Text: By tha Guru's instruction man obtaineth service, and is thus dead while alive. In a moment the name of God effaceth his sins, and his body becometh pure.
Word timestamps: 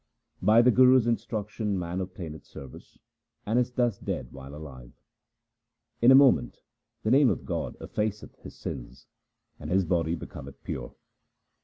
By 0.41 0.63
tha 0.63 0.71
Guru's 0.71 1.05
instruction 1.05 1.77
man 1.77 2.01
obtaineth 2.01 2.43
service, 2.43 2.97
and 3.45 3.59
is 3.59 3.71
thus 3.73 3.99
dead 3.99 4.31
while 4.31 4.55
alive. 4.55 4.93
In 6.01 6.09
a 6.09 6.15
moment 6.15 6.63
the 7.03 7.11
name 7.11 7.29
of 7.29 7.45
God 7.45 7.77
effaceth 7.77 8.35
his 8.37 8.55
sins, 8.55 9.05
and 9.59 9.69
his 9.69 9.85
body 9.85 10.15
becometh 10.15 10.63
pure. 10.63 10.95